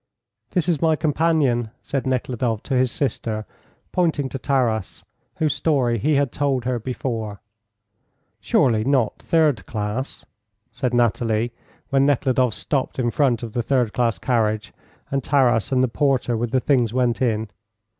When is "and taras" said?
15.11-15.71